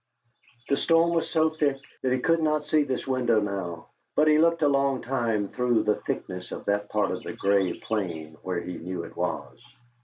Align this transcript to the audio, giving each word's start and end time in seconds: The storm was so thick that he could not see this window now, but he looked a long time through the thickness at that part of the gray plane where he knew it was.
The 0.69 0.77
storm 0.77 1.11
was 1.13 1.29
so 1.29 1.51
thick 1.51 1.77
that 2.01 2.11
he 2.11 2.17
could 2.17 2.41
not 2.41 2.65
see 2.65 2.81
this 2.81 3.05
window 3.05 3.39
now, 3.39 3.89
but 4.15 4.27
he 4.27 4.39
looked 4.39 4.63
a 4.63 4.67
long 4.67 5.03
time 5.03 5.47
through 5.47 5.83
the 5.83 6.01
thickness 6.07 6.51
at 6.51 6.65
that 6.65 6.89
part 6.89 7.11
of 7.11 7.21
the 7.21 7.33
gray 7.33 7.73
plane 7.79 8.35
where 8.41 8.61
he 8.61 8.79
knew 8.79 9.03
it 9.03 9.15
was. 9.15 9.61